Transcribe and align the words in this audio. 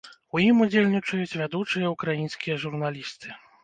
У 0.37 0.39
ім 0.45 0.63
удзельнічаюць 0.65 1.37
вядучыя 1.43 1.95
ўкраінскія 1.95 2.61
журналісты. 2.67 3.43